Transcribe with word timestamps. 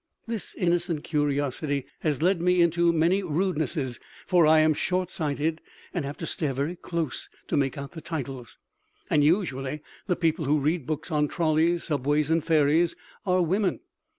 This 0.25 0.55
innocent 0.55 1.03
curiosity 1.03 1.85
has 1.99 2.23
led 2.23 2.41
me 2.41 2.59
into 2.63 2.91
many 2.91 3.21
rudenesses, 3.21 3.99
for 4.25 4.47
I 4.47 4.57
am 4.61 4.73
short 4.73 5.11
sighted 5.11 5.61
and 5.93 6.03
have 6.05 6.17
to 6.17 6.25
stare 6.25 6.53
very 6.53 6.75
close 6.75 7.29
to 7.49 7.55
make 7.55 7.77
out 7.77 7.91
the 7.91 8.01
titles. 8.01 8.57
And 9.11 9.23
usually 9.23 9.83
the 10.07 10.15
people 10.15 10.45
who 10.45 10.57
read 10.57 10.87
books 10.87 11.11
on 11.11 11.27
trolleys, 11.27 11.83
subways 11.83 12.31
and 12.31 12.43
ferries 12.43 12.95
are 13.27 13.43
women. 13.43 13.81